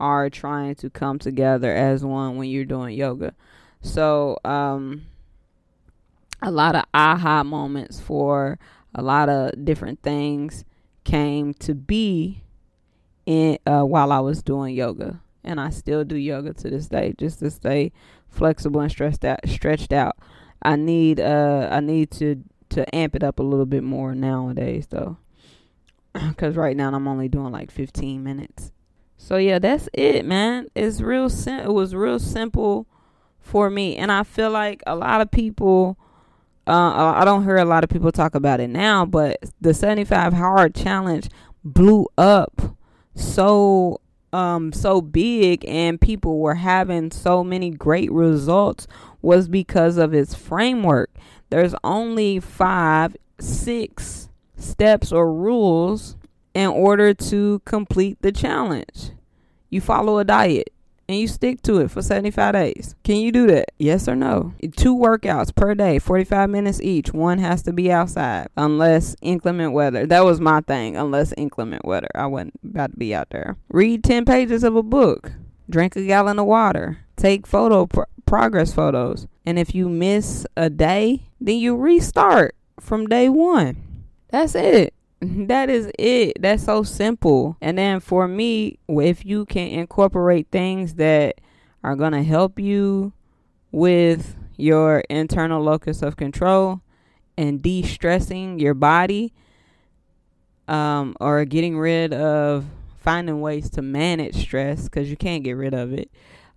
are 0.00 0.30
trying 0.30 0.74
to 0.76 0.88
come 0.88 1.18
together 1.18 1.74
as 1.74 2.04
one 2.04 2.36
when 2.36 2.48
you're 2.48 2.64
doing 2.64 2.96
yoga. 2.96 3.34
So 3.82 4.38
um 4.44 5.06
a 6.40 6.50
lot 6.50 6.76
of 6.76 6.84
aha 6.94 7.42
moments 7.42 8.00
for 8.00 8.58
a 8.94 9.02
lot 9.02 9.28
of 9.28 9.64
different 9.64 10.02
things 10.02 10.64
came 11.04 11.52
to 11.54 11.74
be 11.74 12.42
in 13.28 13.58
uh, 13.66 13.82
while 13.82 14.10
I 14.10 14.20
was 14.20 14.42
doing 14.42 14.74
yoga, 14.74 15.20
and 15.44 15.60
I 15.60 15.68
still 15.68 16.02
do 16.02 16.16
yoga 16.16 16.54
to 16.54 16.70
this 16.70 16.88
day, 16.88 17.14
just 17.18 17.40
to 17.40 17.50
stay 17.50 17.92
flexible 18.30 18.80
and 18.80 18.90
stretched 18.90 19.22
out. 19.22 19.40
Stretched 19.46 19.92
out. 19.92 20.16
I 20.62 20.76
need 20.76 21.20
uh 21.20 21.68
I 21.70 21.80
need 21.80 22.10
to 22.12 22.42
to 22.70 22.94
amp 22.94 23.14
it 23.14 23.22
up 23.22 23.38
a 23.38 23.42
little 23.42 23.66
bit 23.66 23.84
more 23.84 24.14
nowadays 24.14 24.86
though, 24.88 25.18
because 26.14 26.56
right 26.56 26.74
now 26.74 26.90
I'm 26.92 27.06
only 27.06 27.28
doing 27.28 27.52
like 27.52 27.70
15 27.70 28.24
minutes. 28.24 28.72
So 29.18 29.36
yeah, 29.36 29.58
that's 29.58 29.90
it, 29.92 30.24
man. 30.24 30.68
It's 30.74 31.02
real. 31.02 31.28
Sim- 31.28 31.60
it 31.60 31.72
was 31.72 31.94
real 31.94 32.18
simple 32.18 32.86
for 33.40 33.68
me, 33.68 33.96
and 33.96 34.10
I 34.10 34.22
feel 34.22 34.50
like 34.50 34.82
a 34.86 34.96
lot 34.96 35.20
of 35.20 35.30
people. 35.30 35.98
Uh, 36.66 37.14
I 37.16 37.24
don't 37.24 37.44
hear 37.44 37.56
a 37.56 37.64
lot 37.64 37.82
of 37.82 37.88
people 37.88 38.12
talk 38.12 38.34
about 38.34 38.60
it 38.60 38.68
now, 38.68 39.06
but 39.06 39.38
the 39.58 39.72
75 39.72 40.34
hard 40.34 40.74
challenge 40.74 41.30
blew 41.64 42.06
up 42.18 42.76
so 43.18 44.00
um 44.32 44.72
so 44.72 45.00
big 45.00 45.64
and 45.66 46.00
people 46.00 46.38
were 46.38 46.54
having 46.54 47.10
so 47.10 47.42
many 47.42 47.70
great 47.70 48.12
results 48.12 48.86
was 49.22 49.48
because 49.48 49.96
of 49.96 50.14
its 50.14 50.34
framework. 50.34 51.10
There's 51.50 51.74
only 51.82 52.40
5 52.40 53.16
6 53.40 54.28
steps 54.56 55.12
or 55.12 55.32
rules 55.32 56.16
in 56.54 56.68
order 56.68 57.14
to 57.14 57.60
complete 57.64 58.20
the 58.20 58.32
challenge. 58.32 59.12
You 59.70 59.80
follow 59.80 60.18
a 60.18 60.24
diet 60.24 60.72
and 61.08 61.18
you 61.18 61.26
stick 61.26 61.62
to 61.62 61.78
it 61.78 61.90
for 61.90 62.02
75 62.02 62.52
days. 62.52 62.94
Can 63.02 63.16
you 63.16 63.32
do 63.32 63.46
that? 63.46 63.70
Yes 63.78 64.06
or 64.06 64.14
no? 64.14 64.54
Two 64.76 64.94
workouts 64.94 65.54
per 65.54 65.74
day, 65.74 65.98
45 65.98 66.50
minutes 66.50 66.80
each. 66.82 67.12
One 67.12 67.38
has 67.38 67.62
to 67.62 67.72
be 67.72 67.90
outside 67.90 68.48
unless 68.56 69.16
inclement 69.22 69.72
weather. 69.72 70.06
That 70.06 70.24
was 70.24 70.40
my 70.40 70.60
thing, 70.60 70.96
unless 70.96 71.32
inclement 71.36 71.84
weather. 71.84 72.08
I 72.14 72.26
wasn't 72.26 72.60
about 72.62 72.92
to 72.92 72.98
be 72.98 73.14
out 73.14 73.30
there. 73.30 73.56
Read 73.70 74.04
10 74.04 74.26
pages 74.26 74.62
of 74.62 74.76
a 74.76 74.82
book. 74.82 75.32
Drink 75.70 75.96
a 75.96 76.04
gallon 76.04 76.38
of 76.38 76.46
water. 76.46 76.98
Take 77.16 77.46
photo 77.46 77.86
pro- 77.86 78.04
progress 78.26 78.74
photos. 78.74 79.26
And 79.46 79.58
if 79.58 79.74
you 79.74 79.88
miss 79.88 80.46
a 80.56 80.68
day, 80.68 81.22
then 81.40 81.56
you 81.56 81.74
restart 81.76 82.54
from 82.78 83.06
day 83.06 83.28
1. 83.28 83.84
That's 84.28 84.54
it. 84.54 84.92
that 85.20 85.68
is 85.68 85.90
it. 85.98 86.40
That's 86.40 86.64
so 86.64 86.82
simple. 86.82 87.56
And 87.60 87.76
then 87.76 88.00
for 88.00 88.28
me, 88.28 88.78
if 88.88 89.24
you 89.24 89.44
can 89.46 89.68
incorporate 89.68 90.48
things 90.50 90.94
that 90.94 91.40
are 91.82 91.96
going 91.96 92.12
to 92.12 92.22
help 92.22 92.58
you 92.58 93.12
with 93.72 94.36
your 94.56 95.00
internal 95.10 95.62
locus 95.62 96.02
of 96.02 96.16
control 96.16 96.80
and 97.36 97.62
de 97.62 97.82
stressing 97.82 98.58
your 98.58 98.74
body, 98.74 99.32
um, 100.68 101.16
or 101.20 101.44
getting 101.44 101.78
rid 101.78 102.12
of 102.12 102.66
finding 102.98 103.40
ways 103.40 103.70
to 103.70 103.82
manage 103.82 104.36
stress 104.36 104.84
because 104.84 105.08
you 105.08 105.16
can't 105.16 105.42
get 105.42 105.52
rid 105.52 105.74
of 105.74 105.92
it. 105.92 106.10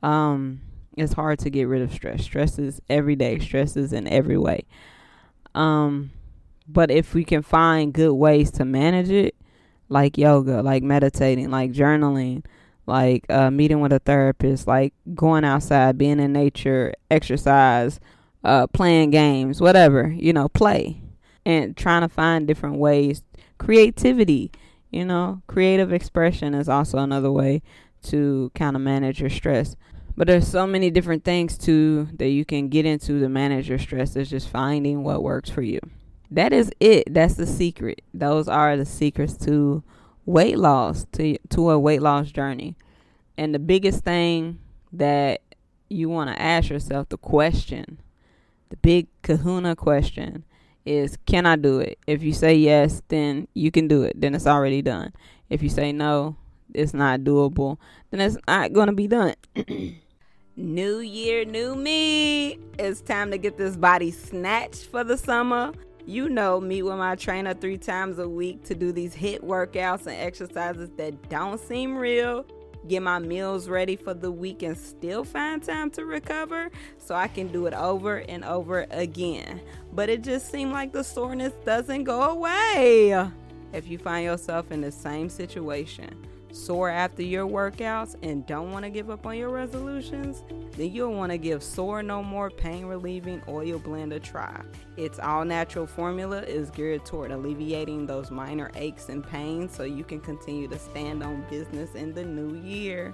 Um, 0.04 0.62
it's 0.97 1.13
hard 1.13 1.39
to 1.39 1.50
get 1.50 1.63
rid 1.63 1.82
of 1.82 1.93
stress. 1.93 2.24
Stress 2.24 2.60
is 2.60 2.82
every 2.89 3.15
day, 3.15 3.39
stress 3.39 3.78
is 3.78 3.93
in 3.93 4.08
every 4.08 4.38
way. 4.38 4.65
Um, 5.56 6.12
but 6.67 6.91
if 6.91 7.13
we 7.13 7.24
can 7.24 7.41
find 7.41 7.93
good 7.93 8.13
ways 8.13 8.52
to 8.52 8.65
manage 8.65 9.10
it, 9.10 9.36
like 9.89 10.17
yoga, 10.17 10.62
like 10.62 10.84
meditating, 10.84 11.52
like 11.52 11.71
journaling, 11.71 12.45
like 12.88 13.26
uh, 13.30 13.52
meeting 13.52 13.82
with 13.82 13.93
a 13.93 14.00
therapist, 14.00 14.67
like 14.67 14.93
going 15.13 15.43
outside, 15.43 15.97
being 15.97 16.19
in 16.19 16.34
nature, 16.34 16.93
exercise, 17.10 18.00
uh, 18.43 18.67
playing 18.67 19.12
games, 19.12 19.62
whatever, 19.62 20.08
you 20.17 20.34
know, 20.34 20.47
play 20.50 21.02
and 21.45 21.76
trying 21.76 22.02
to 22.02 22.10
find 22.10 22.47
different 22.47 22.78
ways. 22.78 23.21
Creativity, 23.58 24.52
you 24.89 25.06
know, 25.06 25.41
creative 25.47 25.91
expression 25.91 26.54
is 26.54 26.69
also 26.69 26.97
another 26.97 27.32
way 27.32 27.62
to 28.04 28.52
kind 28.56 28.76
of 28.76 28.82
manage 28.82 29.19
your 29.19 29.30
stress. 29.30 29.76
But 30.17 30.28
there's 30.28 30.47
so 30.47 30.67
many 30.67 30.89
different 30.89 31.24
things 31.24 31.58
too 31.58 32.10
that 32.13 32.30
you 32.30 32.45
can 32.45 32.69
get 32.69 32.86
into 32.86 33.19
to 33.19 33.30
manage 33.30 33.69
your 33.69 33.80
stress. 33.80 34.15
It's 34.15 34.30
just 34.30 34.50
finding 34.50 35.04
what 35.04 35.24
works 35.24 35.50
for 35.50 35.62
you 35.62 35.80
that 36.31 36.53
is 36.53 36.71
it. 36.79 37.13
That's 37.13 37.35
the 37.35 37.45
secret. 37.45 38.01
Those 38.13 38.47
are 38.47 38.77
the 38.77 38.85
secrets 38.85 39.35
to 39.45 39.83
weight 40.25 40.57
loss, 40.57 41.05
to 41.13 41.37
to 41.49 41.69
a 41.69 41.77
weight 41.79 42.01
loss 42.01 42.31
journey. 42.31 42.75
And 43.37 43.53
the 43.53 43.59
biggest 43.59 44.03
thing 44.03 44.59
that 44.93 45.41
you 45.89 46.09
want 46.09 46.29
to 46.29 46.41
ask 46.41 46.69
yourself, 46.69 47.09
the 47.09 47.17
question, 47.17 47.99
the 48.69 48.77
big 48.77 49.07
kahuna 49.23 49.75
question 49.75 50.45
is 50.85 51.17
can 51.25 51.45
I 51.45 51.57
do 51.57 51.79
it? 51.79 51.99
If 52.07 52.23
you 52.23 52.33
say 52.33 52.55
yes, 52.55 53.01
then 53.09 53.47
you 53.53 53.69
can 53.69 53.87
do 53.87 54.03
it. 54.03 54.19
Then 54.19 54.33
it's 54.33 54.47
already 54.47 54.81
done. 54.81 55.11
If 55.49 55.61
you 55.61 55.69
say 55.69 55.91
no, 55.91 56.37
it's 56.73 56.93
not 56.93 57.21
doable, 57.21 57.77
then 58.09 58.21
it's 58.21 58.37
not 58.47 58.71
going 58.71 58.87
to 58.87 58.93
be 58.93 59.07
done. 59.07 59.35
new 60.55 60.99
year, 60.99 61.43
new 61.43 61.75
me. 61.75 62.57
It's 62.79 63.01
time 63.01 63.31
to 63.31 63.37
get 63.37 63.57
this 63.57 63.75
body 63.75 64.11
snatched 64.11 64.85
for 64.85 65.03
the 65.03 65.17
summer 65.17 65.73
you 66.05 66.29
know, 66.29 66.59
meet 66.59 66.83
with 66.83 66.97
my 66.97 67.15
trainer 67.15 67.53
three 67.53 67.77
times 67.77 68.19
a 68.19 68.27
week 68.27 68.63
to 68.65 68.75
do 68.75 68.91
these 68.91 69.15
HIIT 69.15 69.41
workouts 69.41 70.07
and 70.07 70.15
exercises 70.15 70.89
that 70.97 71.29
don't 71.29 71.59
seem 71.59 71.97
real. 71.97 72.45
Get 72.87 73.03
my 73.03 73.19
meals 73.19 73.69
ready 73.69 73.95
for 73.95 74.15
the 74.15 74.31
week 74.31 74.63
and 74.63 74.75
still 74.75 75.23
find 75.23 75.61
time 75.61 75.91
to 75.91 76.05
recover 76.05 76.71
so 76.97 77.13
I 77.13 77.27
can 77.27 77.47
do 77.49 77.67
it 77.67 77.73
over 77.75 78.17
and 78.17 78.43
over 78.43 78.87
again. 78.89 79.61
But 79.93 80.09
it 80.09 80.23
just 80.23 80.51
seemed 80.51 80.71
like 80.71 80.91
the 80.91 81.03
soreness 81.03 81.53
doesn't 81.63 82.05
go 82.05 82.21
away. 82.21 83.29
If 83.71 83.87
you 83.87 83.99
find 83.99 84.25
yourself 84.25 84.71
in 84.71 84.81
the 84.81 84.91
same 84.91 85.29
situation, 85.29 86.15
sore 86.51 86.89
after 86.89 87.23
your 87.23 87.47
workouts 87.47 88.15
and 88.23 88.45
don't 88.45 88.71
want 88.71 88.85
to 88.85 88.91
give 88.91 89.09
up 89.09 89.25
on 89.25 89.37
your 89.37 89.49
resolutions, 89.49 90.43
then 90.77 90.91
you'll 90.91 91.13
want 91.13 91.31
to 91.31 91.37
give 91.37 91.63
Sore 91.63 92.03
No 92.03 92.23
More 92.23 92.49
Pain 92.49 92.85
Relieving 92.85 93.41
Oil 93.47 93.79
Blend 93.79 94.13
a 94.13 94.19
try. 94.19 94.61
Its 94.97 95.19
all 95.19 95.45
natural 95.45 95.87
formula 95.87 96.41
is 96.41 96.69
geared 96.71 97.05
toward 97.05 97.31
alleviating 97.31 98.05
those 98.05 98.31
minor 98.31 98.71
aches 98.75 99.09
and 99.09 99.25
pains 99.25 99.75
so 99.75 99.83
you 99.83 100.03
can 100.03 100.19
continue 100.19 100.67
to 100.67 100.77
stand 100.77 101.23
on 101.23 101.45
business 101.49 101.95
in 101.95 102.13
the 102.13 102.23
new 102.23 102.55
year. 102.61 103.13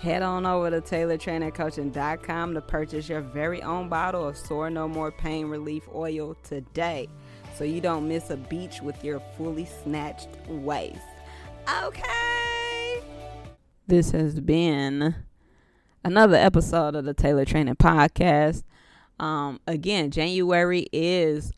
Head 0.00 0.22
on 0.22 0.46
over 0.46 0.68
to 0.70 0.80
TaylorTrainingCoaching.com 0.80 2.54
to 2.54 2.60
purchase 2.60 3.08
your 3.08 3.20
very 3.20 3.62
own 3.62 3.88
bottle 3.88 4.26
of 4.26 4.36
Sore 4.36 4.68
No 4.68 4.88
More 4.88 5.12
Pain 5.12 5.46
Relief 5.46 5.84
Oil 5.94 6.36
today 6.42 7.08
so 7.54 7.64
you 7.64 7.80
don't 7.80 8.08
miss 8.08 8.30
a 8.30 8.36
beach 8.36 8.80
with 8.82 9.04
your 9.04 9.20
fully 9.36 9.68
snatched 9.84 10.28
waist. 10.48 10.98
Okay. 11.84 12.31
This 13.92 14.12
has 14.12 14.40
been 14.40 15.14
another 16.02 16.36
episode 16.36 16.94
of 16.94 17.04
the 17.04 17.12
Taylor 17.12 17.44
Training 17.44 17.74
Podcast. 17.74 18.62
Um, 19.20 19.60
again, 19.66 20.10
January 20.10 20.88
is 20.94 21.52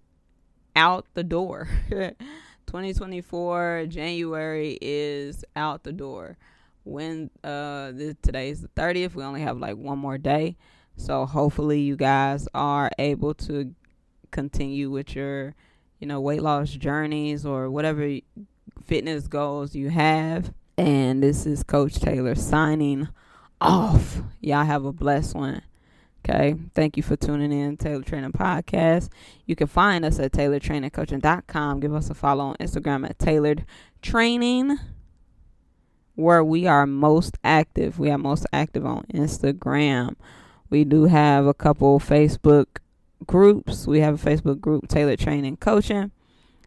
out 0.74 1.06
the 1.14 1.22
door. 1.22 1.68
2024 1.90 3.86
January 3.88 4.76
is 4.82 5.44
out 5.54 5.84
the 5.84 5.92
door. 5.92 6.36
When 6.82 7.30
uh 7.44 7.92
this, 7.92 8.16
today 8.20 8.50
is 8.50 8.62
the 8.62 8.68
30th, 8.70 9.14
we 9.14 9.22
only 9.22 9.42
have 9.42 9.58
like 9.58 9.76
one 9.76 10.00
more 10.00 10.18
day. 10.18 10.56
So 10.96 11.26
hopefully 11.26 11.82
you 11.82 11.94
guys 11.94 12.48
are 12.52 12.90
able 12.98 13.34
to 13.34 13.72
continue 14.32 14.90
with 14.90 15.14
your, 15.14 15.54
you 16.00 16.08
know, 16.08 16.20
weight 16.20 16.42
loss 16.42 16.70
journeys 16.70 17.46
or 17.46 17.70
whatever 17.70 18.18
fitness 18.82 19.28
goals 19.28 19.76
you 19.76 19.90
have. 19.90 20.52
And 20.76 21.22
this 21.22 21.46
is 21.46 21.62
Coach 21.62 22.00
Taylor 22.00 22.34
signing 22.34 23.08
off. 23.60 24.18
Y'all 24.40 24.64
have 24.64 24.84
a 24.84 24.92
blessed 24.92 25.34
one. 25.34 25.62
Okay. 26.24 26.56
Thank 26.74 26.96
you 26.96 27.02
for 27.02 27.16
tuning 27.16 27.52
in 27.52 27.76
Taylor 27.76 28.02
Training 28.02 28.32
Podcast. 28.32 29.10
You 29.46 29.54
can 29.54 29.66
find 29.66 30.04
us 30.04 30.18
at 30.18 30.32
taylortrainingcoaching.com. 30.32 31.80
Give 31.80 31.94
us 31.94 32.08
a 32.10 32.14
follow 32.14 32.44
on 32.44 32.56
Instagram 32.56 33.08
at 33.08 33.18
Tailored 33.18 33.66
Training, 34.00 34.78
where 36.14 36.42
we 36.42 36.66
are 36.66 36.86
most 36.86 37.36
active. 37.44 37.98
We 37.98 38.10
are 38.10 38.18
most 38.18 38.46
active 38.52 38.86
on 38.86 39.04
Instagram. 39.12 40.16
We 40.70 40.84
do 40.84 41.04
have 41.04 41.46
a 41.46 41.54
couple 41.54 42.00
Facebook 42.00 42.66
groups. 43.26 43.86
We 43.86 44.00
have 44.00 44.26
a 44.26 44.30
Facebook 44.30 44.60
group, 44.60 44.88
Taylor 44.88 45.16
Training 45.16 45.58
Coaching. 45.58 46.10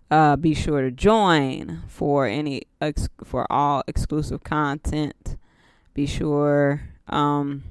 Uh, 0.10 0.36
be 0.38 0.54
sure 0.54 0.82
to 0.82 0.92
join 0.92 1.84
for 1.88 2.26
any 2.26 2.62
ex- 2.80 3.10
for 3.24 3.46
all 3.52 3.84
exclusive 3.88 4.44
content. 4.44 5.36
Be 5.94 6.06
sure 6.06 6.82
um, 7.08 7.64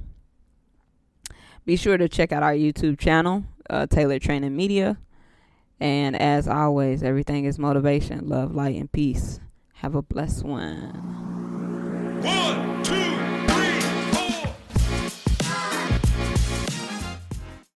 be 1.64 1.77
sure 1.77 1.96
to 1.96 2.09
check 2.09 2.31
out 2.33 2.42
our 2.42 2.55
YouTube 2.55 2.99
channel, 2.99 3.44
uh, 3.68 3.87
Taylor 3.87 4.18
Training 4.18 4.55
Media. 4.55 4.99
And 5.81 6.14
as 6.16 6.46
always, 6.49 7.03
everything 7.03 7.44
is 7.44 7.59
motivation, 7.59 8.29
love, 8.29 8.55
light, 8.55 8.77
and 8.77 8.90
peace. 8.90 9.40
Have 9.75 9.94
a 9.94 10.03
blessed 10.03 10.44
one. 10.44 12.22
One, 12.22 12.83
two. 12.83 13.15